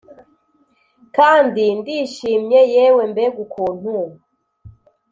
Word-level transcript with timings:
kandi 1.15 1.63
ndishimye, 1.79 2.59
yewe 2.73 3.01
mbega 3.11 3.37
ukuntu! 3.45 3.93